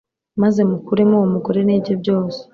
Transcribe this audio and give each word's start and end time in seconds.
maze 0.41 0.59
mukuremo 0.69 1.13
uwo 1.17 1.27
mugore 1.33 1.59
n'ibye 1.63 1.93
byose 2.01 2.39